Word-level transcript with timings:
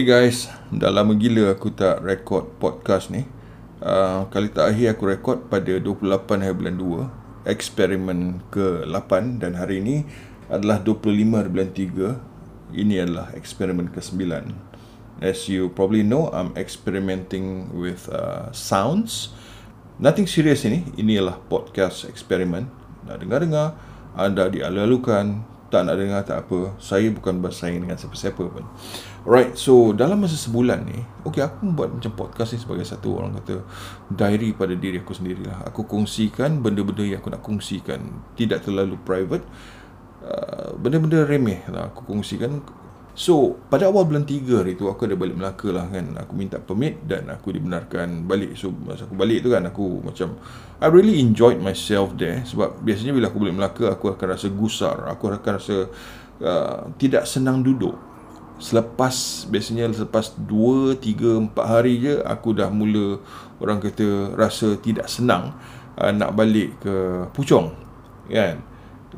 Hey 0.00 0.08
guys, 0.08 0.48
dah 0.72 0.88
lama 0.88 1.12
gila 1.12 1.52
aku 1.52 1.76
tak 1.76 2.00
record 2.00 2.56
podcast 2.56 3.12
ni. 3.12 3.28
Uh, 3.84 4.24
kali 4.32 4.48
terakhir 4.48 4.96
aku 4.96 5.04
record 5.04 5.52
pada 5.52 5.76
28 5.76 6.40
hari 6.40 6.56
bulan 6.56 7.04
2, 7.44 7.44
eksperimen 7.44 8.40
ke-8 8.48 9.44
dan 9.44 9.60
hari 9.60 9.84
ini 9.84 10.08
adalah 10.48 10.80
25 10.80 11.04
hari 11.36 11.48
bulan 11.52 11.70
3. 11.76 12.80
Ini 12.80 12.94
adalah 13.04 13.28
eksperimen 13.36 13.92
ke-9. 13.92 14.24
As 15.20 15.52
you 15.52 15.68
probably 15.68 16.00
know, 16.00 16.32
I'm 16.32 16.56
experimenting 16.56 17.68
with 17.76 18.08
uh, 18.08 18.48
sounds. 18.56 19.36
Nothing 20.00 20.24
serious 20.24 20.64
ini. 20.64 20.80
Ini 20.96 21.20
adalah 21.20 21.44
podcast 21.44 22.08
eksperimen. 22.08 22.72
Nak 23.04 23.20
dengar-dengar, 23.20 23.76
anda 24.16 24.48
dialu-alukan, 24.48 25.44
tak 25.70 25.86
nak 25.86 25.96
dengar 25.96 26.26
tak 26.26 26.44
apa. 26.44 26.74
Saya 26.82 27.08
bukan 27.14 27.38
bersaing 27.38 27.80
dengan 27.80 27.94
siapa-siapa 27.94 28.42
pun. 28.42 28.66
Alright, 29.22 29.54
so 29.54 29.94
dalam 29.94 30.18
masa 30.18 30.34
sebulan 30.34 30.82
ni, 30.82 30.98
okay 31.22 31.46
aku 31.46 31.70
buat 31.70 31.94
macam 31.94 32.12
podcast 32.18 32.52
ni 32.52 32.58
sebagai 32.58 32.82
satu 32.82 33.22
orang 33.22 33.38
kata 33.38 33.62
diary 34.10 34.50
pada 34.52 34.74
diri 34.74 34.98
aku 34.98 35.14
sendirilah. 35.14 35.70
Aku 35.70 35.86
kongsikan 35.86 36.58
benda-benda 36.58 37.06
yang 37.06 37.22
aku 37.22 37.30
nak 37.30 37.46
kongsikan. 37.46 38.02
Tidak 38.34 38.66
terlalu 38.66 38.98
private. 39.00 39.46
Uh, 40.20 40.76
benda-benda 40.76 41.24
remeh 41.24 41.64
lah 41.70 41.94
aku 41.94 42.04
kongsikan. 42.04 42.60
So, 43.20 43.60
pada 43.68 43.84
awal 43.92 44.08
bulan 44.08 44.24
3 44.24 44.64
hari 44.64 44.80
tu 44.80 44.88
aku 44.88 45.04
ada 45.04 45.12
balik 45.12 45.36
Melaka 45.36 45.68
lah 45.68 45.84
kan. 45.92 46.16
Aku 46.24 46.32
minta 46.32 46.56
permit 46.56 47.04
dan 47.04 47.28
aku 47.28 47.52
dibenarkan 47.52 48.24
balik. 48.24 48.56
So, 48.56 48.72
masa 48.72 49.04
aku 49.04 49.12
balik 49.12 49.44
tu 49.44 49.52
kan 49.52 49.60
aku 49.68 50.00
macam 50.00 50.40
I 50.80 50.88
really 50.88 51.20
enjoyed 51.20 51.60
myself 51.60 52.16
there 52.16 52.40
sebab 52.48 52.80
biasanya 52.80 53.12
bila 53.12 53.28
aku 53.28 53.44
balik 53.44 53.60
Melaka 53.60 53.84
aku 53.92 54.16
akan 54.16 54.24
rasa 54.24 54.48
gusar. 54.48 55.04
Aku 55.12 55.28
akan 55.28 55.52
rasa 55.52 55.92
uh, 56.40 56.88
tidak 56.96 57.28
senang 57.28 57.60
duduk 57.60 57.92
selepas 58.56 59.48
biasanya 59.52 59.92
selepas 59.92 60.36
2 60.36 60.96
3 61.00 61.52
4 61.52 61.72
hari 61.76 62.00
je 62.00 62.14
aku 62.24 62.52
dah 62.52 62.68
mula 62.68 63.20
orang 63.56 63.80
kata 63.80 64.36
rasa 64.36 64.76
tidak 64.80 65.08
senang 65.08 65.56
uh, 65.96 66.12
nak 66.12 66.36
balik 66.36 66.76
ke 66.84 67.24
Puchong 67.32 67.72
kan 68.28 68.60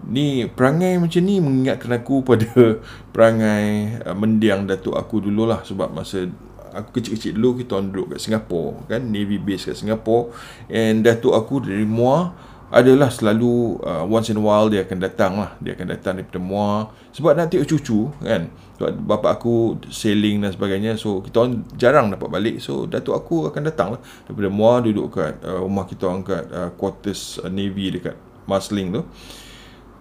ni 0.08 0.48
perangai 0.48 0.96
macam 0.96 1.20
ni 1.22 1.38
mengingatkan 1.38 1.92
aku 1.92 2.24
pada 2.24 2.48
perangai 3.14 3.98
uh, 4.02 4.16
mendiang 4.16 4.64
datuk 4.64 4.96
aku 4.96 5.24
dululah 5.24 5.60
sebab 5.62 5.92
masa 5.92 6.28
aku 6.72 6.98
kecil-kecil 6.98 7.36
dulu 7.36 7.60
kita 7.60 7.76
orang 7.76 7.92
duduk 7.92 8.16
kat 8.16 8.20
Singapore 8.20 8.88
kan 8.88 9.04
Navy 9.04 9.36
base 9.36 9.70
kat 9.70 9.76
Singapore. 9.76 10.32
And 10.72 11.04
datuk 11.04 11.36
aku 11.36 11.62
dari 11.62 11.84
Muar 11.84 12.32
adalah 12.72 13.12
selalu 13.12 13.84
uh, 13.84 14.08
once 14.08 14.32
in 14.32 14.40
a 14.40 14.42
while 14.42 14.72
dia 14.72 14.80
akan 14.88 14.96
datang 15.04 15.36
lah 15.36 15.52
dia 15.60 15.76
akan 15.76 15.92
datang 15.92 16.16
daripada 16.16 16.40
Muar 16.40 16.88
sebab 17.12 17.36
tengok 17.36 17.68
cucu 17.68 18.08
kan. 18.24 18.48
Sebab 18.80 18.90
bapak 19.04 19.38
aku 19.38 19.78
sailing 19.92 20.40
dan 20.40 20.50
sebagainya 20.50 20.96
so 20.96 21.20
kita 21.20 21.44
orang 21.44 21.68
jarang 21.77 22.08
dapat 22.08 22.28
balik. 22.32 22.56
So 22.64 22.88
datuk 22.88 23.14
aku 23.14 23.52
akan 23.52 23.62
datang 23.68 23.88
lah 23.96 24.00
daripada 24.24 24.48
Muar 24.48 24.80
duduk 24.80 25.12
kat 25.12 25.38
uh, 25.44 25.60
rumah 25.60 25.84
kita 25.84 26.08
orang 26.08 26.24
kat 26.24 26.44
uh, 26.48 26.72
quarters 26.74 27.38
uh, 27.44 27.52
Navy 27.52 27.92
dekat 27.92 28.16
Marsiling 28.48 28.90
tu 28.90 29.04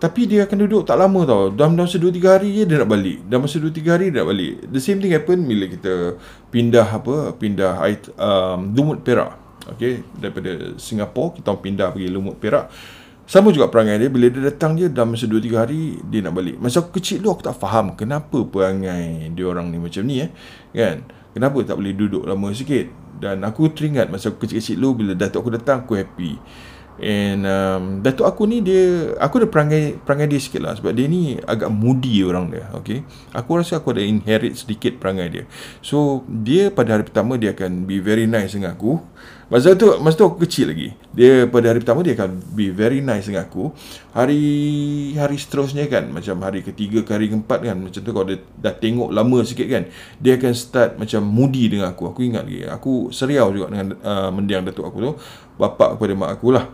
tapi 0.01 0.25
dia 0.25 0.49
akan 0.49 0.65
duduk 0.65 0.81
tak 0.89 0.97
lama 0.97 1.21
tau. 1.29 1.53
Dalam 1.53 1.77
masa 1.77 2.01
2-3 2.01 2.25
hari 2.25 2.49
je 2.57 2.63
dia 2.65 2.81
nak 2.81 2.89
balik. 2.89 3.21
Dalam 3.29 3.45
masa 3.45 3.61
2-3 3.61 3.85
hari 3.85 4.05
dia 4.09 4.25
nak 4.25 4.29
balik. 4.33 4.53
The 4.73 4.81
same 4.81 4.97
thing 4.97 5.13
happen 5.13 5.45
bila 5.45 5.69
kita 5.69 6.17
pindah 6.49 6.87
apa 6.89 7.37
pindah 7.37 7.77
um, 8.17 8.73
Lumut 8.73 9.05
Perak. 9.05 9.37
Okay, 9.77 10.01
daripada 10.17 10.73
Singapura 10.81 11.37
kita 11.37 11.53
pindah 11.53 11.93
pergi 11.93 12.09
Lumut 12.09 12.41
Perak. 12.41 12.73
Sama 13.29 13.53
juga 13.53 13.69
perangai 13.69 14.01
dia. 14.01 14.09
Bila 14.09 14.25
dia 14.25 14.41
datang 14.41 14.73
je 14.73 14.89
dalam 14.89 15.13
masa 15.13 15.29
2-3 15.29 15.53
hari 15.53 16.01
dia 16.09 16.25
nak 16.25 16.33
balik. 16.33 16.57
Masa 16.57 16.81
aku 16.81 16.97
kecil 16.97 17.21
tu 17.21 17.29
aku 17.29 17.45
tak 17.45 17.61
faham 17.61 17.93
kenapa 17.93 18.41
perangai 18.41 19.29
dia 19.37 19.45
orang 19.45 19.69
ni 19.69 19.77
macam 19.77 20.01
ni 20.01 20.25
eh. 20.25 20.33
Kan? 20.73 21.05
Kenapa 21.37 21.61
tak 21.61 21.77
boleh 21.77 21.93
duduk 21.93 22.25
lama 22.25 22.49
sikit? 22.57 22.89
Dan 23.21 23.45
aku 23.45 23.69
teringat 23.69 24.09
masa 24.09 24.33
aku 24.33 24.49
kecil-kecil 24.49 24.81
dulu 24.81 25.05
bila 25.05 25.11
datuk 25.13 25.45
aku 25.45 25.53
datang 25.53 25.85
aku 25.85 25.93
happy 25.93 26.41
And 27.01 27.49
um, 27.49 27.83
Datuk 28.05 28.29
aku 28.29 28.45
ni 28.45 28.61
dia 28.61 29.17
Aku 29.17 29.41
ada 29.41 29.49
perangai 29.49 29.97
Perangai 29.97 30.29
dia 30.29 30.37
sikit 30.37 30.61
lah 30.61 30.77
Sebab 30.77 30.93
dia 30.93 31.09
ni 31.09 31.33
Agak 31.41 31.73
moody 31.73 32.21
orang 32.21 32.53
dia 32.53 32.69
Okay? 32.77 33.01
Aku 33.33 33.57
rasa 33.57 33.81
aku 33.81 33.97
ada 33.97 34.05
inherit 34.05 34.53
sedikit 34.53 35.01
perangai 35.01 35.27
dia. 35.33 35.43
So 35.81 36.21
Dia 36.29 36.69
pada 36.69 36.93
hari 36.93 37.09
pertama 37.09 37.41
Dia 37.41 37.57
akan 37.57 37.89
be 37.89 37.97
very 37.97 38.29
nice 38.29 38.53
dengan 38.53 38.77
aku. 38.77 39.01
Masa 39.49 39.73
tu 39.73 39.89
Masa 39.97 40.13
tu 40.13 40.29
aku 40.29 40.45
kecil 40.45 40.69
lagi. 40.69 40.93
Dia 41.17 41.49
pada 41.49 41.73
hari 41.73 41.81
pertama 41.81 42.05
Dia 42.05 42.13
akan 42.13 42.37
be 42.53 42.69
very 42.69 43.01
nice 43.01 43.25
dengan 43.25 43.49
aku. 43.49 43.73
Hari 44.13 44.43
Hari 45.17 45.35
seterusnya 45.41 45.89
kan 45.89 46.05
Macam 46.13 46.37
hari 46.45 46.61
ketiga 46.61 47.01
ke 47.01 47.17
hari 47.17 47.33
keempat 47.33 47.65
kan 47.65 47.81
Macam 47.81 47.97
tu 47.97 48.11
kalau 48.13 48.29
dia 48.29 48.37
Dah 48.61 48.77
tengok 48.77 49.09
lama 49.09 49.41
sikit 49.41 49.65
kan 49.65 49.89
Dia 50.21 50.37
akan 50.37 50.53
start 50.53 51.01
Macam 51.01 51.25
moody 51.25 51.65
dengan 51.65 51.97
aku. 51.97 52.13
Aku 52.13 52.21
ingat 52.21 52.45
lagi 52.45 52.61
Aku 52.69 53.09
seriau 53.09 53.49
juga 53.49 53.73
Dengan 53.73 53.97
uh, 54.05 54.29
mendiang 54.29 54.61
datuk 54.61 54.85
aku 54.85 54.97
tu 55.01 55.13
Bapak 55.61 56.01
kepada 56.01 56.17
mak 56.17 56.41
aku 56.41 56.49
lah. 56.49 56.65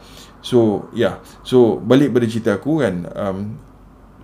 So 0.47 0.89
yeah 0.93 1.19
So 1.41 1.81
balik 1.81 2.13
pada 2.13 2.25
cerita 2.29 2.55
aku 2.55 2.79
kan 2.79 3.09
um, 3.17 3.57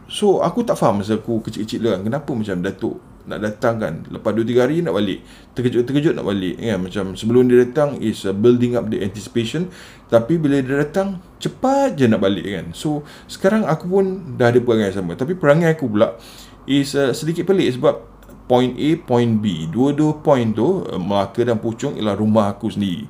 So 0.07 0.46
aku 0.46 0.62
tak 0.62 0.78
faham 0.78 1.01
masa 1.01 1.18
aku 1.18 1.41
kecil-kecil 1.41 1.81
lah 1.81 1.97
Kenapa 2.00 2.31
macam 2.31 2.62
Datuk 2.62 2.97
nak 3.24 3.40
datang 3.40 3.79
kan 3.79 3.94
Lepas 4.12 4.35
2-3 4.35 4.63
hari 4.63 4.84
nak 4.84 5.00
balik. 5.00 5.24
Terkejut-terkejut 5.56 6.12
nak 6.12 6.28
balik 6.28 6.59
kan? 6.59 6.79
Macam 6.79 7.06
sebelum 7.16 7.47
dia 7.47 7.63
datang 7.63 7.96
Is 8.03 8.28
uh, 8.28 8.35
building 8.35 8.75
up 8.75 8.91
the 8.91 9.00
anticipation. 9.00 9.72
Tapi 10.12 10.35
bila 10.35 10.59
dia 10.59 10.84
datang 10.84 11.24
Cepat 11.40 11.95
je 11.95 12.07
nak 12.07 12.19
balik 12.19 12.44
kan. 12.44 12.66
So 12.75 13.07
sekarang 13.31 13.63
aku 13.63 13.88
pun 13.88 14.35
dah 14.35 14.51
ada 14.51 14.59
perangai 14.59 14.91
sama. 14.91 15.16
Tapi 15.16 15.40
perangai 15.40 15.72
aku 15.75 15.88
pula 15.88 16.19
Is 16.68 16.95
uh, 17.00 17.16
sedikit 17.16 17.47
pelik 17.47 17.80
sebab 17.80 18.12
Point 18.44 18.75
A, 18.75 19.00
point 19.00 19.40
B. 19.40 19.72
Dua-dua 19.72 20.19
point 20.19 20.51
tu 20.51 20.84
uh, 20.84 21.00
Melaka 21.00 21.47
dan 21.47 21.63
Puchong 21.63 21.95
Ialah 21.95 22.19
rumah 22.19 22.51
aku 22.51 22.68
sendiri 22.68 23.07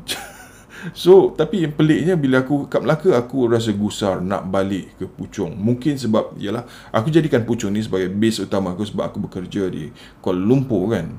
So 0.96 1.32
tapi 1.36 1.64
yang 1.64 1.74
peliknya 1.76 2.14
bila 2.16 2.42
aku 2.44 2.66
kat 2.66 2.80
Melaka 2.80 3.16
aku 3.16 3.48
rasa 3.50 3.70
gusar 3.72 4.24
nak 4.24 4.48
balik 4.48 4.96
ke 4.96 5.04
Puchong. 5.08 5.52
Mungkin 5.54 6.00
sebab 6.00 6.36
ialah 6.40 6.64
aku 6.90 7.12
jadikan 7.12 7.44
Puchong 7.44 7.72
ni 7.74 7.84
sebagai 7.84 8.08
base 8.08 8.44
utama 8.44 8.72
aku 8.72 8.86
sebab 8.86 9.04
aku 9.08 9.18
bekerja 9.28 9.68
di 9.68 9.92
Kuala 10.18 10.40
Lumpur 10.40 10.92
kan. 10.92 11.10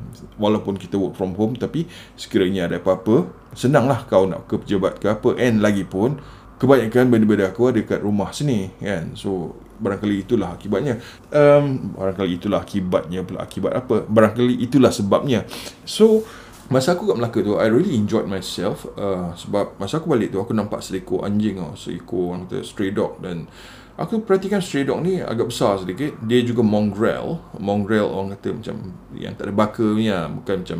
Walaupun 0.41 0.77
kita 0.77 0.97
work 0.97 1.13
from 1.13 1.37
home 1.37 1.57
tapi 1.57 1.85
sekiranya 2.17 2.69
ada 2.69 2.81
apa-apa 2.81 3.29
senanglah 3.51 4.07
kau 4.07 4.25
nak 4.25 4.47
ke 4.47 4.55
pejabat 4.57 4.97
ke 4.97 5.11
apa 5.11 5.35
and 5.37 5.59
lagi 5.59 5.83
pun 5.83 6.17
kebanyakan 6.61 7.09
benda-benda 7.09 7.49
aku 7.49 7.73
ada 7.73 7.81
kat 7.81 8.05
rumah 8.05 8.29
sini 8.29 8.69
kan. 8.77 9.17
So 9.17 9.57
barangkali 9.81 10.29
itulah 10.29 10.53
akibatnya. 10.53 11.01
Um, 11.33 11.97
barangkali 11.97 12.37
itulah 12.37 12.61
akibatnya 12.61 13.25
pula 13.25 13.41
akibat 13.41 13.73
apa? 13.73 14.05
Barangkali 14.05 14.61
itulah 14.61 14.93
sebabnya. 14.93 15.49
So 15.89 16.21
Masa 16.71 16.95
aku 16.95 17.11
kat 17.11 17.19
Melaka 17.19 17.43
tu 17.43 17.59
I 17.59 17.67
really 17.67 17.99
enjoyed 17.99 18.31
myself 18.31 18.87
uh, 18.95 19.35
Sebab 19.35 19.75
masa 19.75 19.99
aku 19.99 20.07
balik 20.07 20.31
tu 20.31 20.39
Aku 20.39 20.55
nampak 20.55 20.79
seekor 20.79 21.27
anjing 21.27 21.59
tau 21.59 21.75
Seekor 21.75 22.31
orang 22.31 22.47
kata 22.47 22.63
stray 22.63 22.95
dog 22.95 23.19
Dan 23.19 23.51
Aku 23.99 24.23
perhatikan 24.23 24.63
stray 24.63 24.87
dog 24.87 25.03
ni 25.03 25.19
Agak 25.19 25.51
besar 25.51 25.83
sedikit. 25.83 26.15
Dia 26.23 26.39
juga 26.47 26.63
mongrel 26.63 27.43
Mongrel 27.59 28.07
orang 28.07 28.39
kata 28.39 28.55
macam 28.55 28.75
Yang 29.11 29.33
tak 29.35 29.45
ada 29.51 29.53
baka 29.53 29.83
ni 29.83 30.07
lah 30.07 30.31
Bukan 30.31 30.55
macam 30.63 30.79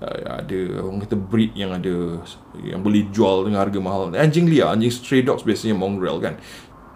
uh, 0.00 0.40
Ada 0.40 0.58
orang 0.88 1.00
kata 1.04 1.16
breed 1.20 1.52
yang 1.52 1.76
ada 1.76 2.24
Yang 2.56 2.80
boleh 2.80 3.02
jual 3.12 3.36
dengan 3.44 3.60
harga 3.60 3.76
mahal. 3.76 4.16
Anjing 4.16 4.48
liar 4.48 4.72
Anjing 4.72 4.88
stray 4.88 5.20
dogs 5.20 5.44
biasanya 5.44 5.76
mongrel 5.76 6.16
kan. 6.16 6.40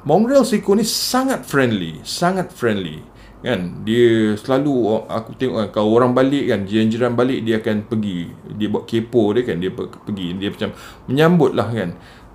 Mongrel 0.09 0.49
seekor 0.49 0.81
ni 0.81 0.89
sangat 0.89 1.45
friendly 1.45 2.01
Sangat 2.09 2.49
friendly 2.49 3.05
kan? 3.44 3.84
Dia 3.84 4.32
selalu 4.41 5.05
aku 5.05 5.36
tengok 5.36 5.57
kan 5.60 5.69
kalau 5.77 5.92
orang 5.92 6.16
balik 6.16 6.48
kan 6.48 6.65
jiran-jiran 6.65 7.13
balik 7.13 7.45
dia 7.45 7.60
akan 7.60 7.84
pergi. 7.84 8.33
Dia 8.57 8.66
buat 8.72 8.89
kepo 8.89 9.36
dia 9.36 9.45
kan 9.45 9.60
dia 9.60 9.71
pergi. 9.77 10.33
Dia 10.41 10.48
macam 10.48 10.71
menyambut 11.07 11.53
lah 11.53 11.69
kan. 11.69 11.91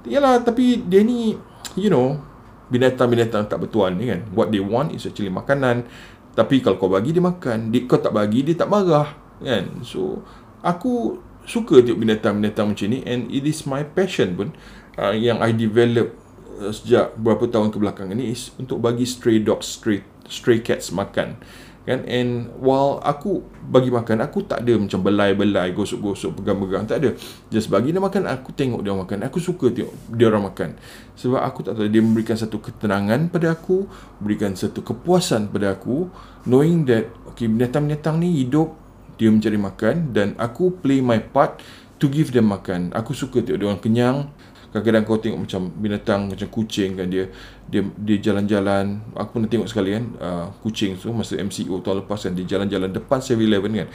Yalah 0.06 0.46
tapi 0.46 0.86
dia 0.86 1.02
ni 1.02 1.34
you 1.74 1.90
know 1.90 2.22
binatang-binatang 2.70 3.50
tak 3.50 3.58
bertuan 3.58 3.98
ni 3.98 4.14
kan. 4.14 4.30
What 4.38 4.54
they 4.54 4.62
want 4.62 4.94
is 4.94 5.10
actually 5.10 5.34
makanan. 5.34 5.90
Tapi 6.38 6.62
kalau 6.62 6.78
kau 6.78 6.88
bagi 6.94 7.12
dia 7.12 7.26
makan 7.26 7.74
dia, 7.74 7.84
kau 7.90 7.98
tak 7.98 8.14
bagi 8.14 8.46
dia 8.46 8.54
tak 8.54 8.70
marah 8.70 9.18
kan. 9.42 9.82
So 9.82 10.22
aku 10.62 11.18
suka 11.50 11.82
tengok 11.82 12.06
binatang-binatang 12.06 12.78
macam 12.78 12.88
ni 12.94 13.02
and 13.10 13.26
it 13.34 13.42
is 13.50 13.66
my 13.66 13.82
passion 13.82 14.38
pun. 14.38 14.54
Uh, 15.00 15.16
yang 15.16 15.40
I 15.42 15.56
develop 15.56 16.12
uh, 16.62 16.70
sejak 16.76 17.16
beberapa 17.18 17.48
tahun 17.50 17.72
kebelakangan 17.74 18.20
ni 18.20 18.36
is 18.36 18.52
untuk 18.60 18.84
bagi 18.84 19.08
stray 19.08 19.40
dogs 19.40 19.80
stray 19.80 20.04
stray 20.30 20.62
cats 20.64 20.94
makan. 20.94 21.36
Kan? 21.90 22.06
And 22.06 22.54
while 22.62 23.02
aku 23.02 23.42
bagi 23.66 23.90
makan 23.90 24.22
aku 24.22 24.46
tak 24.46 24.62
ada 24.62 24.78
macam 24.78 25.02
belai-belai 25.02 25.74
gosok-gosok 25.74 26.38
pegang-pegang 26.38 26.86
tak 26.86 27.02
ada. 27.02 27.18
Just 27.50 27.74
bagi 27.74 27.90
dia 27.90 27.98
makan 27.98 28.30
aku 28.30 28.54
tengok 28.54 28.86
dia 28.86 28.94
makan. 28.94 29.26
Aku 29.26 29.42
suka 29.42 29.74
tengok 29.74 29.96
dia 30.14 30.30
orang 30.30 30.54
makan. 30.54 30.78
Sebab 31.18 31.42
aku 31.42 31.66
tak 31.66 31.82
tahu 31.82 31.90
dia 31.90 32.04
memberikan 32.06 32.38
satu 32.38 32.62
ketenangan 32.62 33.34
pada 33.34 33.58
aku 33.58 33.90
berikan 34.22 34.54
satu 34.54 34.86
kepuasan 34.86 35.50
pada 35.50 35.74
aku 35.74 36.14
knowing 36.46 36.86
that 36.86 37.10
okay 37.26 37.50
binatang-binatang 37.50 38.22
ni 38.22 38.46
hidup 38.46 38.78
dia 39.18 39.34
mencari 39.34 39.58
makan 39.58 40.14
dan 40.14 40.38
aku 40.38 40.70
play 40.80 41.02
my 41.02 41.18
part 41.18 41.58
to 41.98 42.06
give 42.06 42.30
them 42.32 42.54
makan. 42.54 42.94
Aku 42.94 43.18
suka 43.18 43.42
tengok 43.42 43.58
dia 43.58 43.66
orang 43.66 43.82
kenyang 43.82 44.18
kadang-kadang 44.70 45.04
kau 45.06 45.18
tengok 45.18 45.40
macam 45.50 45.62
binatang 45.82 46.22
macam 46.30 46.48
kucing 46.54 46.94
kan 46.94 47.10
dia 47.10 47.26
dia 47.66 47.82
dia 47.98 48.18
jalan-jalan. 48.22 49.02
Aku 49.18 49.38
pernah 49.38 49.50
tengok 49.50 49.68
sekali 49.70 49.98
kan 49.98 50.06
uh, 50.22 50.46
kucing 50.62 50.94
tu 50.94 51.10
masa 51.10 51.42
MCO 51.42 51.82
tahun 51.82 52.06
lepas 52.06 52.30
kan 52.30 52.34
dia 52.38 52.46
jalan-jalan 52.46 52.90
depan 52.94 53.18
7-Eleven 53.18 53.72
kan. 53.86 53.88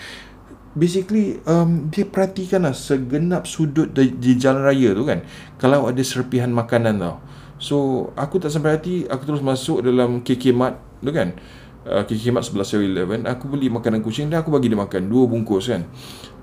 Basically 0.75 1.39
um, 1.47 1.87
dia 1.95 2.03
perhatikan 2.03 2.67
lah 2.67 2.75
segenap 2.75 3.47
sudut 3.47 3.95
di, 3.95 4.11
di 4.19 4.35
jalan 4.35 4.67
raya 4.67 4.91
tu 4.99 5.07
kan. 5.07 5.23
Kalau 5.63 5.87
ada 5.87 6.03
serpihan 6.03 6.51
makanan 6.51 6.99
tau. 6.99 7.23
So 7.63 8.11
aku 8.19 8.43
tak 8.43 8.51
sampai 8.51 8.75
hati 8.75 9.07
aku 9.07 9.23
terus 9.31 9.43
masuk 9.47 9.87
dalam 9.87 10.27
KK 10.27 10.51
Mart 10.51 10.83
tu 10.99 11.15
kan. 11.15 11.39
Uh, 11.87 12.03
KK 12.03 12.35
Mart 12.35 12.43
sebelah 12.51 12.67
7-Eleven 12.67 13.31
aku 13.31 13.47
beli 13.47 13.71
makanan 13.71 14.03
kucing 14.03 14.27
dan 14.27 14.43
aku 14.43 14.51
bagi 14.51 14.73
dia 14.73 14.81
makan 14.81 15.05
dua 15.05 15.29
bungkus 15.29 15.69
kan 15.69 15.85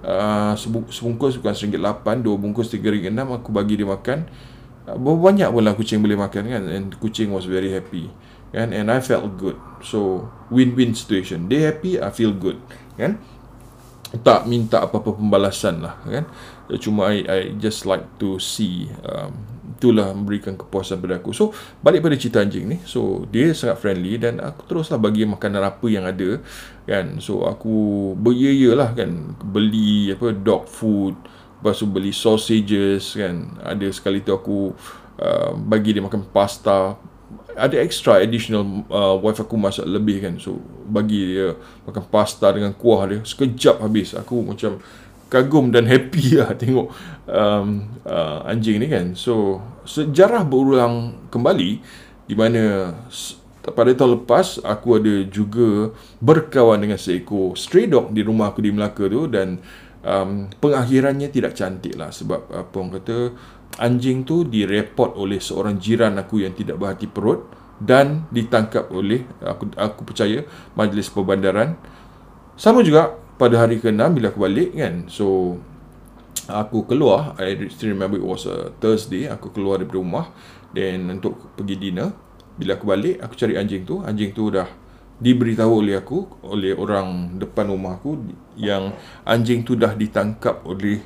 uh, 0.05 0.53
sebungkus 0.57 1.37
bukan 1.37 1.53
RM1.8 1.53 2.25
dua 2.25 2.35
bungkus 2.37 2.69
RM3.6 2.73 3.17
aku 3.41 3.49
bagi 3.53 3.81
dia 3.81 3.87
makan. 3.87 4.29
Uh, 4.89 4.97
banyak 4.97 5.49
pula 5.49 5.77
kucing 5.77 6.01
boleh 6.01 6.17
makan 6.17 6.43
kan 6.49 6.63
and 6.69 6.97
kucing 6.97 7.29
was 7.29 7.45
very 7.45 7.69
happy 7.69 8.09
kan? 8.51 8.73
And 8.73 8.89
I 8.89 8.99
felt 8.99 9.37
good. 9.37 9.57
So 9.85 10.29
win-win 10.49 10.97
situation. 10.97 11.47
They 11.47 11.65
happy 11.65 12.01
I 12.01 12.09
feel 12.09 12.33
good 12.33 12.57
kan? 12.97 13.21
Tak 14.11 14.43
minta 14.49 14.83
apa-apa 14.83 15.15
pembalasan 15.15 15.85
lah 15.85 15.95
kan? 16.03 16.27
Cuma 16.81 17.11
I, 17.11 17.23
I 17.27 17.39
just 17.59 17.87
like 17.87 18.03
to 18.19 18.39
see 18.39 18.91
um, 19.07 19.60
itulah 19.81 20.13
memberikan 20.13 20.53
kepuasan 20.53 21.01
pada 21.01 21.17
aku. 21.17 21.33
So 21.33 21.49
balik 21.81 22.05
pada 22.05 22.13
cerita 22.13 22.37
anjing 22.37 22.69
ni 22.69 22.77
so 22.85 23.25
dia 23.33 23.49
sangat 23.57 23.81
friendly 23.81 24.21
dan 24.21 24.37
aku 24.37 24.69
teruslah 24.69 25.01
bagi 25.01 25.25
makanan 25.25 25.65
apa 25.65 25.89
yang 25.89 26.05
ada 26.05 26.37
kan. 26.85 27.17
So 27.17 27.49
aku 27.49 28.13
beria 28.13 28.77
lah 28.77 28.93
kan. 28.93 29.33
Beli 29.41 30.13
apa 30.13 30.29
dog 30.37 30.69
food 30.69 31.17
lepas 31.61 31.81
tu 31.81 31.89
beli 31.89 32.13
sausages 32.13 33.17
kan. 33.17 33.57
Ada 33.65 33.89
sekali 33.89 34.21
tu 34.21 34.37
aku 34.37 34.77
uh, 35.17 35.57
bagi 35.57 35.97
dia 35.97 36.05
makan 36.05 36.29
pasta. 36.29 37.01
Ada 37.51 37.81
extra 37.81 38.21
additional 38.21 38.85
uh, 38.87 39.17
wife 39.17 39.41
aku 39.41 39.57
masak 39.57 39.89
lebih 39.89 40.21
kan. 40.21 40.37
So 40.37 40.61
bagi 40.85 41.37
dia 41.37 41.57
makan 41.89 42.05
pasta 42.05 42.53
dengan 42.53 42.77
kuah 42.77 43.09
dia 43.09 43.21
sekejap 43.25 43.81
habis. 43.81 44.13
Aku 44.13 44.45
macam 44.45 44.77
kagum 45.31 45.71
dan 45.71 45.87
happy 45.87 46.35
lah 46.43 46.51
tengok 46.59 46.91
um, 47.31 47.87
uh, 48.03 48.43
anjing 48.43 48.83
ni 48.83 48.91
kan. 48.91 49.15
So 49.15 49.63
sejarah 49.87 50.43
berulang 50.43 51.25
kembali 51.31 51.71
di 52.27 52.35
mana 52.35 52.93
pada 53.61 53.93
tahun 53.93 54.21
lepas 54.21 54.61
aku 54.65 54.97
ada 54.97 55.13
juga 55.29 55.93
berkawan 56.17 56.81
dengan 56.81 56.97
seekor 56.97 57.53
stray 57.53 57.85
dog 57.85 58.09
di 58.11 58.25
rumah 58.25 58.49
aku 58.49 58.65
di 58.65 58.73
Melaka 58.73 59.05
tu 59.05 59.29
dan 59.29 59.61
um, 60.01 60.49
pengakhirannya 60.49 61.29
tidak 61.29 61.53
cantik 61.53 61.93
lah 61.93 62.09
sebab 62.09 62.49
apa 62.49 62.73
orang 62.73 62.91
kata 62.97 63.17
anjing 63.77 64.25
tu 64.25 64.43
direport 64.43 65.13
oleh 65.15 65.37
seorang 65.37 65.77
jiran 65.77 66.17
aku 66.17 66.41
yang 66.41 66.57
tidak 66.57 66.81
berhati 66.81 67.05
perut 67.05 67.45
dan 67.81 68.25
ditangkap 68.33 68.89
oleh 68.89 69.25
aku 69.41 69.73
aku 69.77 70.01
percaya 70.05 70.45
majlis 70.73 71.09
perbandaran 71.09 71.77
sama 72.57 72.85
juga 72.85 73.13
pada 73.41 73.65
hari 73.65 73.81
ke-6 73.81 73.97
bila 74.13 74.29
aku 74.29 74.37
balik 74.45 74.77
kan. 74.77 75.09
So 75.09 75.57
aku 76.45 76.85
keluar 76.85 77.33
I 77.41 77.57
still 77.73 77.97
remember 77.97 78.21
it 78.21 78.25
was 78.25 78.45
a 78.45 78.69
Thursday 78.77 79.25
aku 79.25 79.49
keluar 79.49 79.81
dari 79.81 79.89
rumah. 79.89 80.29
Dan 80.69 81.09
untuk 81.09 81.57
pergi 81.57 81.81
dinner 81.81 82.13
bila 82.53 82.77
aku 82.77 82.85
balik 82.85 83.17
aku 83.17 83.33
cari 83.33 83.57
anjing 83.57 83.81
tu. 83.81 84.05
Anjing 84.05 84.29
tu 84.37 84.53
dah 84.53 84.69
diberitahu 85.17 85.81
oleh 85.81 85.97
aku 85.97 86.45
oleh 86.45 86.77
orang 86.77 87.37
depan 87.41 87.73
rumah 87.73 87.97
aku 87.97 88.21
yang 88.57 88.93
anjing 89.25 89.65
tu 89.65 89.77
dah 89.77 89.93
ditangkap 89.93 90.65
oleh 90.65 91.01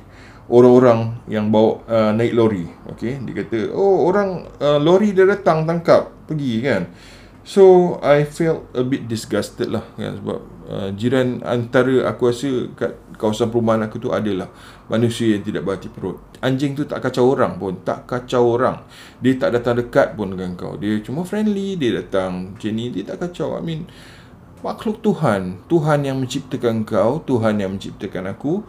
orang-orang 0.48 1.20
yang 1.28 1.52
bawa 1.52 1.84
uh, 1.84 2.10
naik 2.16 2.32
lori 2.32 2.64
okey 2.96 3.20
dia 3.28 3.44
kata 3.44 3.76
oh 3.76 4.08
orang 4.08 4.48
uh, 4.56 4.80
lori 4.80 5.12
dia 5.12 5.28
datang 5.28 5.68
tangkap 5.68 6.12
pergi 6.24 6.64
kan. 6.64 6.88
So 7.44 7.96
I 8.00 8.24
felt 8.24 8.72
a 8.72 8.82
bit 8.82 9.04
disgusted 9.04 9.68
lah 9.68 9.84
kan 10.00 10.16
sebab 10.16 10.55
uh, 10.68 10.90
jiran 10.92 11.40
antara 11.46 12.06
aku 12.10 12.30
rasa 12.30 12.50
kat 12.74 12.92
kawasan 13.16 13.48
perumahan 13.48 13.88
aku 13.88 13.96
tu 13.96 14.10
adalah 14.12 14.52
manusia 14.92 15.34
yang 15.34 15.42
tidak 15.42 15.64
berhati 15.64 15.88
perut. 15.88 16.20
Anjing 16.44 16.76
tu 16.76 16.84
tak 16.84 17.00
kacau 17.00 17.32
orang 17.32 17.56
pun, 17.56 17.80
tak 17.82 18.04
kacau 18.04 18.58
orang. 18.58 18.84
Dia 19.24 19.40
tak 19.40 19.56
datang 19.56 19.80
dekat 19.80 20.14
pun 20.14 20.36
dengan 20.36 20.52
kau. 20.54 20.76
Dia 20.76 21.00
cuma 21.00 21.24
friendly, 21.24 21.80
dia 21.80 22.04
datang 22.04 22.54
macam 22.54 22.70
ni, 22.76 22.92
dia 22.92 23.02
tak 23.08 23.26
kacau. 23.26 23.56
I 23.56 23.62
mean 23.64 23.88
makhluk 24.60 25.00
Tuhan, 25.00 25.64
Tuhan 25.70 26.04
yang 26.04 26.20
menciptakan 26.20 26.84
kau, 26.84 27.24
Tuhan 27.24 27.62
yang 27.62 27.78
menciptakan 27.78 28.36
aku 28.36 28.60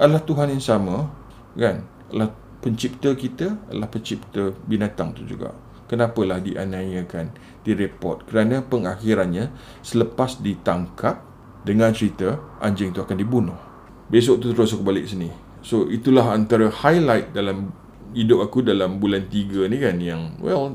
adalah 0.00 0.24
Tuhan 0.24 0.48
yang 0.56 0.64
sama, 0.64 1.12
kan? 1.58 1.84
Adalah 2.08 2.32
pencipta 2.64 3.12
kita, 3.12 3.68
adalah 3.68 3.88
pencipta 3.92 4.54
binatang 4.64 5.12
tu 5.12 5.28
juga 5.28 5.52
kenapalah 5.90 6.38
dianiayakan 6.38 7.34
direport 7.66 8.22
kerana 8.30 8.62
pengakhirannya 8.62 9.50
selepas 9.82 10.38
ditangkap 10.38 11.29
dengan 11.66 11.92
cerita 11.92 12.40
anjing 12.60 12.92
itu 12.92 13.00
akan 13.00 13.16
dibunuh. 13.16 13.58
Besok 14.10 14.42
tu 14.42 14.50
terus 14.50 14.72
aku 14.74 14.82
balik 14.82 15.06
sini. 15.06 15.30
So 15.60 15.86
itulah 15.86 16.32
antara 16.32 16.72
highlight 16.72 17.36
dalam 17.36 17.70
hidup 18.16 18.42
aku 18.42 18.64
dalam 18.64 18.98
bulan 18.98 19.30
3 19.30 19.70
ni 19.70 19.76
kan 19.78 19.96
yang 20.02 20.34
well 20.42 20.74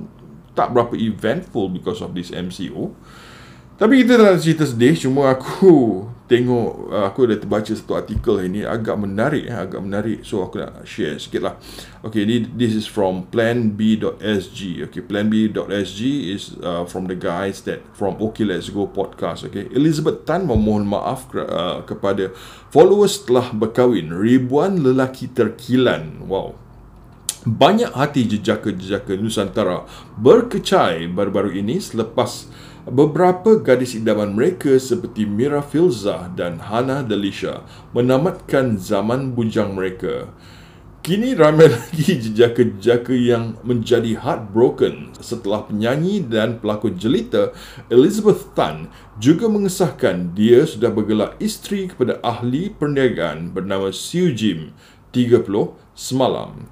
tak 0.56 0.72
berapa 0.72 0.96
eventful 0.96 1.68
because 1.68 2.00
of 2.00 2.16
this 2.16 2.32
MCO 2.32 2.96
tapi 3.76 4.04
kita 4.04 4.16
nak 4.16 4.40
cerita 4.40 4.64
sedih 4.64 4.96
Cuma 4.96 5.36
aku 5.36 6.08
tengok 6.26 6.92
uh, 6.92 7.04
Aku 7.10 7.30
dah 7.30 7.38
terbaca 7.38 7.70
satu 7.70 7.98
artikel 7.98 8.46
ini 8.46 8.66
Agak 8.66 8.98
menarik 8.98 9.46
eh, 9.46 9.56
Agak 9.56 9.82
menarik. 9.82 10.26
So 10.26 10.46
aku 10.46 10.62
nak 10.62 10.86
share 10.86 11.18
sikit 11.22 11.42
lah. 11.46 11.56
Okay 12.06 12.26
ni 12.26 12.46
This 12.46 12.74
is 12.74 12.86
from 12.90 13.30
planb.sg 13.30 14.60
Okay 14.90 15.02
planb.sg 15.02 16.02
is 16.34 16.58
uh, 16.62 16.84
From 16.90 17.08
the 17.10 17.18
guys 17.18 17.62
that 17.70 17.86
From 17.94 18.18
Okay 18.18 18.46
Let's 18.46 18.70
Go 18.70 18.90
podcast. 18.90 19.48
Okay 19.50 19.70
Elizabeth 19.74 20.26
Tan 20.26 20.50
memohon 20.50 20.86
maaf 20.86 21.30
uh, 21.34 21.86
Kepada 21.86 22.34
Followers 22.76 23.24
telah 23.24 23.56
berkahwin. 23.56 24.12
Ribuan 24.12 24.84
lelaki 24.84 25.32
terkilan. 25.32 26.28
Wow. 26.28 26.60
Banyak 27.46 27.94
hati 27.94 28.26
jejaka-jejaka 28.26 29.16
Nusantara 29.22 29.86
berkecai 30.18 31.06
baru-baru 31.08 31.54
ini 31.56 31.78
selepas 31.78 32.50
beberapa 32.86 33.58
gadis 33.58 33.98
idaman 33.98 34.38
mereka 34.38 34.78
seperti 34.78 35.26
Mira 35.26 35.66
Filzah 35.66 36.30
dan 36.38 36.62
Hana 36.62 37.02
Delisha 37.02 37.66
menamatkan 37.98 38.78
zaman 38.78 39.34
bujang 39.34 39.74
mereka. 39.74 40.30
Kini 41.06 41.38
ramai 41.38 41.70
lagi 41.74 42.18
jejaka-jejaka 42.18 43.14
yang 43.14 43.58
menjadi 43.62 44.18
heartbroken 44.18 45.14
setelah 45.22 45.66
penyanyi 45.66 46.26
dan 46.26 46.58
pelakon 46.58 46.98
jelita 46.98 47.54
Elizabeth 47.94 48.54
Tan 48.58 48.90
juga 49.22 49.46
mengesahkan 49.46 50.34
dia 50.34 50.66
sudah 50.66 50.90
bergelar 50.90 51.38
isteri 51.38 51.90
kepada 51.94 52.18
ahli 52.26 52.74
perniagaan 52.74 53.54
bernama 53.54 53.94
Siu 53.94 54.34
Jim 54.34 54.74
30 55.14 55.46
semalam. 55.94 56.66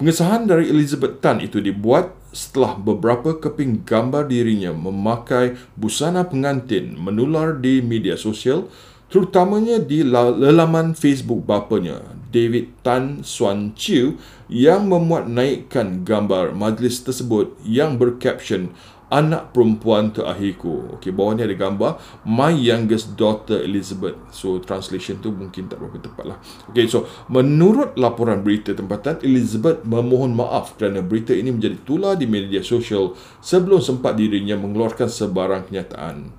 Pengesahan 0.00 0.48
dari 0.48 0.72
Elizabeth 0.72 1.20
Tan 1.20 1.44
itu 1.44 1.60
dibuat 1.60 2.23
setelah 2.34 2.74
beberapa 2.74 3.38
keping 3.38 3.86
gambar 3.86 4.26
dirinya 4.26 4.74
memakai 4.74 5.54
busana 5.78 6.26
pengantin 6.26 6.98
menular 6.98 7.54
di 7.56 7.78
media 7.78 8.18
sosial 8.18 8.66
terutamanya 9.06 9.78
di 9.78 10.02
lelaman 10.02 10.98
Facebook 10.98 11.46
bapanya 11.46 12.02
David 12.34 12.74
Tan 12.82 13.22
Suan 13.22 13.78
Chiu 13.78 14.18
yang 14.50 14.90
memuat 14.90 15.30
naikkan 15.30 16.02
gambar 16.02 16.50
majlis 16.50 17.06
tersebut 17.06 17.54
yang 17.62 17.94
berkaption 17.94 18.74
anak 19.14 19.54
perempuan 19.54 20.10
terakhirku. 20.10 20.98
Okey, 20.98 21.14
bawah 21.14 21.38
ni 21.38 21.46
ada 21.46 21.54
gambar 21.54 22.02
my 22.26 22.50
youngest 22.50 23.14
daughter 23.14 23.62
Elizabeth. 23.62 24.18
So 24.34 24.58
translation 24.58 25.22
tu 25.22 25.30
mungkin 25.30 25.70
tak 25.70 25.78
berapa 25.78 26.02
tepat 26.02 26.24
lah. 26.26 26.38
Okey, 26.74 26.90
so 26.90 27.06
menurut 27.30 27.94
laporan 27.94 28.42
berita 28.42 28.74
tempatan 28.74 29.22
Elizabeth 29.22 29.86
memohon 29.86 30.34
maaf 30.34 30.74
kerana 30.74 30.98
berita 30.98 31.30
ini 31.30 31.54
menjadi 31.54 31.78
tular 31.86 32.18
di 32.18 32.26
media 32.26 32.58
sosial 32.66 33.14
sebelum 33.38 33.78
sempat 33.78 34.18
dirinya 34.18 34.58
mengeluarkan 34.58 35.06
sebarang 35.06 35.70
kenyataan 35.70 36.34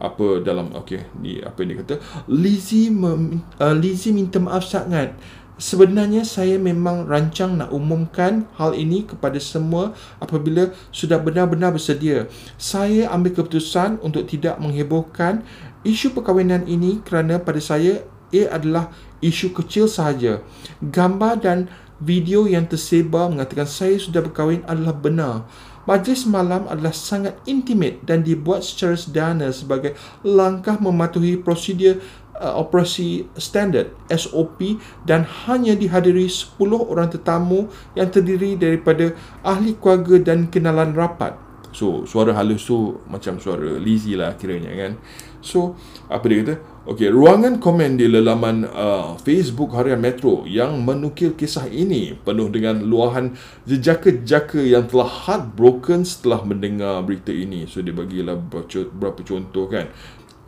apa 0.00 0.40
dalam 0.40 0.72
okey 0.80 1.12
ni 1.20 1.44
apa 1.44 1.60
ini 1.60 1.76
kata 1.76 2.00
Lizzie 2.32 2.88
mem, 2.88 3.44
uh, 3.60 3.76
Lizzie 3.76 4.16
minta 4.16 4.40
maaf 4.40 4.64
sangat 4.64 5.12
sebenarnya 5.60 6.24
saya 6.24 6.56
memang 6.56 7.04
rancang 7.04 7.60
nak 7.60 7.70
umumkan 7.70 8.48
hal 8.56 8.72
ini 8.72 9.04
kepada 9.04 9.36
semua 9.36 9.92
apabila 10.16 10.72
sudah 10.90 11.20
benar-benar 11.20 11.76
bersedia. 11.76 12.26
Saya 12.56 13.12
ambil 13.12 13.36
keputusan 13.36 14.00
untuk 14.00 14.24
tidak 14.24 14.56
menghebohkan 14.56 15.44
isu 15.84 16.16
perkahwinan 16.16 16.64
ini 16.64 17.04
kerana 17.04 17.36
pada 17.36 17.60
saya 17.60 18.00
ia 18.32 18.48
adalah 18.48 18.88
isu 19.20 19.52
kecil 19.52 19.84
sahaja. 19.86 20.40
Gambar 20.80 21.44
dan 21.44 21.68
video 22.00 22.48
yang 22.48 22.64
tersebar 22.64 23.28
mengatakan 23.28 23.68
saya 23.68 24.00
sudah 24.00 24.24
berkahwin 24.24 24.64
adalah 24.64 24.96
benar. 24.96 25.44
Majlis 25.88 26.28
malam 26.28 26.68
adalah 26.68 26.92
sangat 26.92 27.40
intimate 27.48 28.04
dan 28.04 28.20
dibuat 28.20 28.62
secara 28.62 28.94
sederhana 28.94 29.48
sebagai 29.50 29.96
langkah 30.22 30.76
mematuhi 30.76 31.40
prosedur 31.40 31.98
operasi 32.40 33.28
standard 33.36 33.92
SOP 34.08 34.80
dan 35.04 35.28
hanya 35.44 35.76
dihadiri 35.76 36.24
10 36.26 36.56
orang 36.72 37.12
tetamu 37.12 37.68
yang 37.92 38.08
terdiri 38.08 38.56
daripada 38.56 39.12
ahli 39.44 39.76
keluarga 39.76 40.32
dan 40.32 40.48
kenalan 40.48 40.96
rapat. 40.96 41.50
So, 41.70 42.02
suara 42.02 42.34
halus 42.34 42.66
tu 42.66 42.98
macam 43.06 43.38
suara 43.38 43.78
Lizzie 43.78 44.18
lah 44.18 44.34
kiranya 44.34 44.74
kan. 44.74 44.92
So, 45.38 45.78
apa 46.10 46.26
dia 46.26 46.42
kata? 46.42 46.54
Okey, 46.90 47.14
ruangan 47.14 47.62
komen 47.62 47.94
di 47.94 48.10
laman 48.10 48.66
uh, 48.66 49.14
Facebook 49.22 49.78
Harian 49.78 50.02
Metro 50.02 50.42
yang 50.50 50.82
menukil 50.82 51.38
kisah 51.38 51.70
ini 51.70 52.18
penuh 52.18 52.50
dengan 52.50 52.82
luahan 52.82 53.38
jejaka-jejaka 53.70 54.58
yang 54.58 54.90
telah 54.90 55.06
heartbroken 55.06 56.02
setelah 56.02 56.42
mendengar 56.42 57.06
berita 57.06 57.30
ini. 57.30 57.70
So, 57.70 57.86
dia 57.86 57.94
bagilah 57.94 58.34
beberapa 58.42 59.22
contoh 59.22 59.70
kan. 59.70 59.94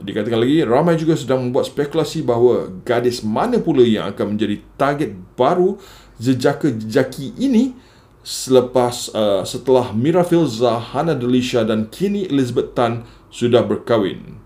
Dikatakan 0.02 0.42
lagi, 0.42 0.66
ramai 0.66 0.98
juga 0.98 1.14
sedang 1.14 1.46
membuat 1.46 1.70
spekulasi 1.70 2.26
bahawa 2.26 2.66
gadis 2.82 3.22
mana 3.22 3.62
pula 3.62 3.86
yang 3.86 4.10
akan 4.10 4.34
menjadi 4.34 4.58
target 4.74 5.14
baru 5.38 5.78
jejaka-jejaki 6.18 7.38
ini 7.38 7.78
selepas 8.22 9.10
uh, 9.14 9.42
setelah 9.46 9.94
Mira 9.94 10.26
Filza, 10.26 10.78
Hana 10.78 11.14
Delisha 11.14 11.62
dan 11.62 11.90
kini 11.90 12.26
Elizabeth 12.26 12.74
Tan 12.74 13.06
sudah 13.30 13.62
berkahwin. 13.62 14.38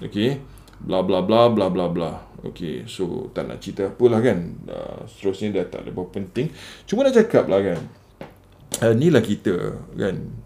Okey. 0.00 0.40
Bla 0.82 1.04
bla 1.04 1.22
bla 1.22 1.48
bla 1.52 1.68
bla 1.68 1.86
bla. 1.92 2.12
Okey, 2.42 2.90
so 2.90 3.30
tak 3.30 3.46
nak 3.46 3.62
cerita 3.62 3.92
apa 3.92 4.04
lah 4.10 4.20
kan. 4.20 4.38
Uh, 4.66 5.00
seterusnya 5.06 5.62
dah 5.62 5.66
tak 5.70 5.80
ada 5.86 5.90
apa 5.94 6.02
penting. 6.10 6.50
Cuma 6.88 7.06
nak 7.06 7.14
cakap 7.14 7.46
lah 7.46 7.60
kan. 7.62 7.80
Uh, 8.82 8.94
ni 8.96 9.08
lah 9.14 9.22
kita 9.22 9.78
kan. 9.94 10.41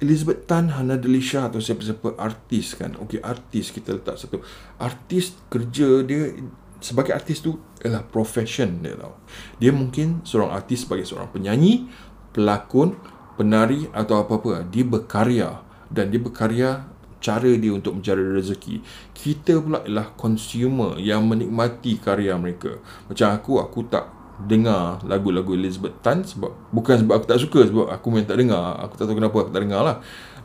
Elizabeth 0.00 0.48
Tan, 0.48 0.72
Hana 0.72 0.96
Delisha 0.96 1.52
atau 1.52 1.60
siapa-siapa 1.60 2.16
artis 2.16 2.72
kan. 2.72 2.96
Okey, 3.04 3.20
artis 3.20 3.68
kita 3.68 3.96
letak 3.96 4.16
satu. 4.16 4.40
Artis 4.80 5.36
kerja 5.52 6.00
dia 6.00 6.32
sebagai 6.80 7.12
artis 7.12 7.44
tu 7.44 7.60
ialah 7.84 8.00
profession 8.08 8.80
dia 8.80 8.96
tau. 8.96 9.20
Dia 9.60 9.70
mungkin 9.76 10.24
seorang 10.24 10.56
artis 10.56 10.88
sebagai 10.88 11.04
seorang 11.04 11.28
penyanyi, 11.28 11.86
pelakon, 12.32 12.96
penari 13.36 13.92
atau 13.92 14.24
apa-apa. 14.24 14.64
Dia 14.72 14.88
berkarya 14.88 15.60
dan 15.92 16.08
dia 16.08 16.20
berkarya 16.20 16.88
cara 17.20 17.52
dia 17.52 17.72
untuk 17.76 18.00
mencari 18.00 18.24
rezeki. 18.24 18.80
Kita 19.12 19.60
pula 19.60 19.84
ialah 19.84 20.16
consumer 20.16 20.96
yang 20.96 21.28
menikmati 21.28 22.00
karya 22.00 22.40
mereka. 22.40 22.80
Macam 23.04 23.36
aku, 23.36 23.60
aku 23.60 23.84
tak 23.92 24.19
dengar 24.46 25.02
lagu-lagu 25.04 25.52
Elizabeth 25.52 26.00
Tan 26.00 26.24
sebab 26.24 26.52
bukan 26.72 27.04
sebab 27.04 27.20
aku 27.20 27.26
tak 27.28 27.40
suka 27.40 27.60
sebab 27.68 27.86
aku 27.92 28.06
memang 28.08 28.28
tak 28.28 28.38
dengar. 28.40 28.78
Aku 28.86 28.94
tak 28.96 29.04
tahu 29.10 29.16
kenapa 29.18 29.36
aku 29.44 29.50
tak 29.52 29.62
dengar 29.66 29.80
lah. 29.84 29.96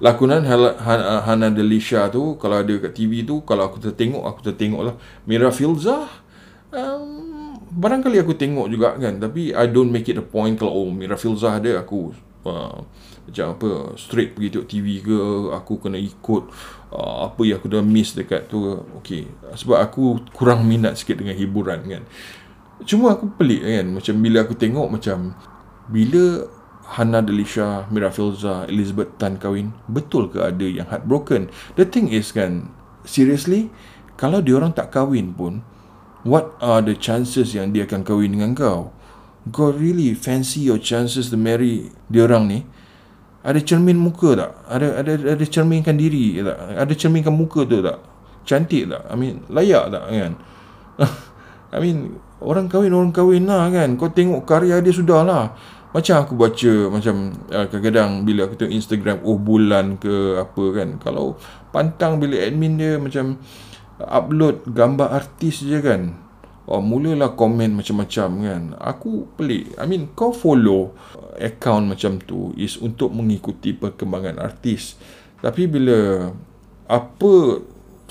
Lakonan 0.04 0.44
Hana 1.24 1.48
Delisha 1.54 2.12
tu 2.12 2.36
kalau 2.36 2.60
ada 2.60 2.74
kat 2.75 2.92
TV 2.92 3.24
tu 3.24 3.46
kalau 3.48 3.72
aku 3.72 3.80
tertengok 3.80 4.24
aku 4.28 4.40
tertengok 4.52 4.82
lah. 4.92 4.96
Mira 5.24 5.54
Filzah 5.56 6.10
um, 6.75 7.56
barangkali 7.72 8.20
aku 8.20 8.36
tengok 8.36 8.68
juga 8.68 8.96
kan 9.00 9.20
tapi 9.20 9.56
I 9.56 9.66
don't 9.72 9.92
make 9.92 10.12
it 10.12 10.20
a 10.20 10.25
point 10.25 10.60
kalau 10.60 10.75
oh 10.75 10.90
Mira 10.92 11.16
Filzah 11.16 11.64
ada 11.64 11.80
aku 11.80 12.12
uh, 12.44 12.84
macam 13.25 13.46
apa 13.58 13.70
straight 13.98 14.38
pergi 14.38 14.54
tengok 14.54 14.70
TV 14.70 14.88
ke 15.02 15.18
aku 15.56 15.80
kena 15.82 15.98
ikut 15.98 16.44
uh, 16.92 17.32
apa 17.32 17.42
yang 17.48 17.58
aku 17.64 17.72
dah 17.72 17.82
miss 17.82 18.12
dekat 18.14 18.52
tu. 18.52 18.84
Okey 19.00 19.32
sebab 19.56 19.80
aku 19.80 20.20
kurang 20.36 20.68
minat 20.68 21.00
sikit 21.00 21.24
dengan 21.24 21.40
hiburan 21.40 21.88
kan 21.88 22.04
cuma 22.84 23.15
aku 23.15 23.32
pelik 23.39 23.63
kan 23.63 23.86
macam 23.96 24.15
bila 24.20 24.38
aku 24.44 24.53
tengok 24.60 24.88
macam 24.91 25.32
bila 25.88 26.50
Hana 26.86 27.17
Delisha, 27.25 27.89
Mira 27.89 28.13
Filza, 28.13 28.70
Elizabeth 28.70 29.17
Tan 29.17 29.41
kahwin 29.41 29.74
betul 29.89 30.29
ke 30.29 30.44
ada 30.44 30.67
yang 30.67 30.86
heartbroken 30.91 31.48
the 31.79 31.88
thing 31.88 32.12
is 32.12 32.36
kan 32.36 32.67
seriously 33.08 33.72
kalau 34.20 34.44
dia 34.44 34.60
orang 34.60 34.75
tak 34.75 34.91
kahwin 34.91 35.32
pun 35.32 35.63
what 36.27 36.53
are 36.60 36.84
the 36.84 36.98
chances 36.98 37.55
yang 37.55 37.72
dia 37.72 37.88
akan 37.88 38.03
kahwin 38.03 38.36
dengan 38.36 38.51
kau 38.51 38.91
kau 39.55 39.72
really 39.72 40.12
fancy 40.12 40.65
your 40.65 40.82
chances 40.82 41.32
to 41.32 41.38
marry 41.39 41.94
dia 42.12 42.27
orang 42.27 42.50
ni 42.51 42.60
ada 43.46 43.62
cermin 43.62 44.01
muka 44.01 44.34
tak? 44.34 44.51
Ada 44.65 44.88
ada 45.05 45.13
ada 45.38 45.46
cerminkan 45.46 45.94
diri 45.94 46.41
tak? 46.41 46.58
Ada 46.82 46.94
cerminkan 46.98 47.29
muka 47.29 47.62
tu 47.62 47.77
tak? 47.77 48.01
Cantik 48.41 48.89
tak? 48.89 49.05
I 49.05 49.13
mean, 49.13 49.46
layak 49.53 49.94
tak 49.94 50.03
kan? 50.10 50.34
I 51.75 51.84
mean, 51.84 52.15
orang 52.39 52.72
kahwin 52.72 52.96
orang 52.96 53.12
kahwin 53.12 53.51
lah 53.51 53.67
kan. 53.67 54.00
Kau 54.00 54.08
tengok 54.08 54.48
karya 54.48 54.79
dia 54.79 54.96
sudah 54.96 55.27
lah. 55.27 55.51
Macam 55.91 56.15
aku 56.24 56.34
baca 56.39 56.74
macam 56.91 57.36
uh, 57.51 57.67
kadang-kadang 57.67 58.24
bila 58.24 58.48
aku 58.48 58.55
tengok 58.55 58.75
Instagram 58.75 59.17
oh 59.27 59.36
bulan 59.36 60.00
ke 60.00 60.39
apa 60.39 60.63
kan. 60.72 60.89
Kalau 61.03 61.36
pantang 61.75 62.20
bila 62.24 62.39
admin 62.39 62.79
dia 62.79 62.96
macam 62.96 63.39
upload 64.00 64.63
gambar 64.72 65.12
artis 65.12 65.63
je 65.67 65.79
kan. 65.84 66.15
Oh, 66.65 66.82
mulalah 66.82 67.38
komen 67.38 67.77
macam-macam 67.77 68.29
kan. 68.41 68.63
Aku 68.82 69.29
pelik. 69.38 69.77
I 69.77 69.86
mean, 69.86 70.10
kau 70.17 70.34
follow 70.34 70.98
account 71.38 71.94
macam 71.94 72.17
tu 72.17 72.58
is 72.58 72.82
untuk 72.82 73.13
mengikuti 73.13 73.70
perkembangan 73.77 74.41
artis. 74.41 74.98
Tapi 75.46 75.70
bila 75.70 76.25
apa 76.89 77.62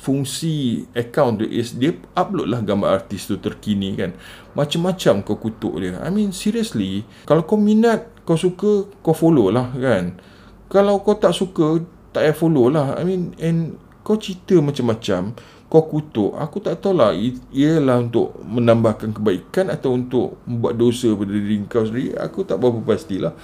fungsi 0.04 0.84
account 0.92 1.40
tu 1.40 1.48
is 1.48 1.72
dia 1.80 1.96
upload 2.12 2.52
lah 2.52 2.60
gambar 2.60 3.00
artis 3.00 3.24
tu 3.24 3.40
terkini 3.40 3.96
kan. 3.96 4.12
Macam-macam 4.52 5.24
kau 5.24 5.40
kutuk 5.40 5.80
dia. 5.80 5.96
I 6.04 6.12
mean, 6.12 6.36
seriously, 6.36 7.08
kalau 7.24 7.48
kau 7.48 7.56
minat, 7.56 8.12
kau 8.28 8.36
suka, 8.36 8.84
kau 9.00 9.16
follow 9.16 9.48
lah 9.48 9.72
kan. 9.72 10.20
Kalau 10.68 11.00
kau 11.00 11.16
tak 11.16 11.32
suka, 11.32 11.80
tak 12.12 12.28
payah 12.28 12.36
follow 12.36 12.68
lah. 12.68 13.00
I 13.00 13.02
mean, 13.08 13.32
and 13.40 13.80
kau 14.04 14.20
cerita 14.20 14.60
macam-macam 14.60 15.32
kau 15.74 15.90
kutuk 15.90 16.38
aku 16.38 16.62
tak 16.62 16.78
tahulah 16.78 17.10
ialah 17.50 17.98
untuk 17.98 18.36
menambahkan 18.46 19.10
kebaikan 19.10 19.74
atau 19.74 19.98
untuk 19.98 20.38
membuat 20.46 20.78
dosa 20.78 21.10
pada 21.18 21.34
diri 21.34 21.66
kau 21.66 21.82
sendiri 21.82 22.14
aku 22.14 22.46
tak 22.46 22.62
berapa 22.62 22.78
pastilah 22.78 23.34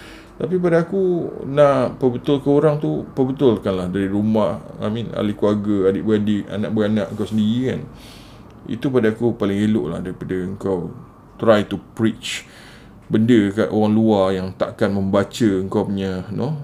tapi 0.40 0.56
pada 0.56 0.88
aku 0.88 1.28
nak 1.44 2.00
perbetul 2.00 2.40
ke 2.40 2.48
orang 2.48 2.80
tu 2.80 3.04
perbetulkanlah 3.12 3.92
dari 3.92 4.08
rumah 4.08 4.56
I 4.80 4.88
mean 4.88 5.12
ahli 5.12 5.36
keluarga 5.36 5.92
adik-beradik 5.92 6.48
anak-beranak 6.48 7.12
kau 7.12 7.28
sendiri 7.28 7.76
kan. 7.76 7.80
Itu 8.64 8.88
pada 8.88 9.12
aku 9.12 9.36
paling 9.36 9.60
elok 9.68 9.86
lah 9.92 10.00
daripada 10.00 10.40
kau 10.56 10.96
try 11.36 11.68
to 11.68 11.76
preach 11.92 12.48
benda 13.12 13.52
kat 13.52 13.68
orang 13.68 13.92
luar 13.92 14.32
yang 14.32 14.56
takkan 14.56 14.96
membaca 14.96 15.60
kau 15.68 15.84
punya 15.84 16.24
no 16.32 16.56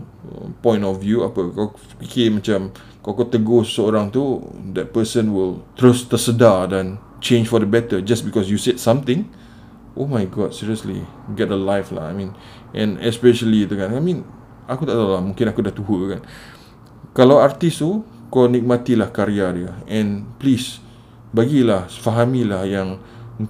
point 0.64 0.80
of 0.80 0.97
view. 0.97 1.28
Apa 1.28 1.45
kau 1.52 1.76
fikir 2.00 2.33
macam 2.33 2.73
kau 3.04 3.12
kau 3.12 3.28
tegur 3.28 3.68
seorang 3.68 4.09
tu 4.09 4.40
that 4.73 4.88
person 4.88 5.37
will 5.37 5.61
terus 5.76 6.09
tersedar 6.09 6.73
dan 6.73 6.97
change 7.21 7.45
for 7.45 7.61
the 7.61 7.68
better 7.68 8.00
just 8.00 8.25
because 8.25 8.49
you 8.49 8.56
said 8.56 8.80
something 8.80 9.28
oh 9.96 10.06
my 10.06 10.28
god 10.28 10.52
seriously. 10.52 11.02
Get 11.32 11.48
a 11.48 11.58
life 11.58 11.90
lah 11.90 12.12
I 12.12 12.14
mean. 12.14 12.36
And 12.76 13.00
especially 13.00 13.64
tu 13.64 13.74
kan 13.74 13.90
I 13.90 13.98
mean 13.98 14.22
aku 14.68 14.84
tak 14.84 14.94
tahu 14.94 15.16
lah 15.16 15.22
mungkin 15.24 15.48
aku 15.48 15.60
dah 15.64 15.74
tua 15.74 16.00
kan. 16.14 16.20
Kalau 17.16 17.40
artis 17.40 17.80
tu 17.80 18.04
kau 18.28 18.44
nikmatilah 18.46 19.08
karya 19.08 19.46
dia. 19.56 19.72
And 19.88 20.28
please 20.36 20.84
bagilah 21.32 21.88
fahamilah 21.88 22.68
yang 22.68 23.00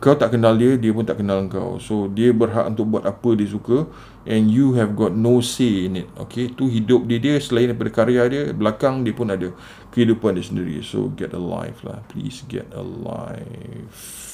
kau 0.02 0.18
tak 0.18 0.34
kenal 0.34 0.58
dia 0.58 0.74
dia 0.74 0.90
pun 0.90 1.02
tak 1.06 1.18
kenal 1.18 1.46
kau. 1.50 1.82
So 1.82 2.06
dia 2.06 2.30
berhak 2.30 2.70
untuk 2.70 2.94
buat 2.94 3.04
apa 3.06 3.34
dia 3.34 3.50
suka 3.50 3.90
and 4.26 4.50
you 4.50 4.74
have 4.74 4.98
got 4.98 5.14
no 5.14 5.38
say 5.42 5.86
in 5.86 6.06
it 6.06 6.08
okay? 6.18 6.50
Tu 6.50 6.66
hidup 6.70 7.06
dia 7.06 7.18
dia 7.18 7.34
selain 7.42 7.70
daripada 7.70 7.90
karya 7.90 8.22
dia 8.30 8.42
belakang 8.54 9.02
dia 9.02 9.14
pun 9.14 9.30
ada 9.30 9.50
kehidupan 9.90 10.38
dia 10.38 10.46
sendiri. 10.46 10.82
So 10.82 11.10
get 11.14 11.34
a 11.34 11.42
life 11.42 11.82
lah 11.82 12.02
please 12.10 12.42
get 12.46 12.70
a 12.74 12.82
life 12.82 14.26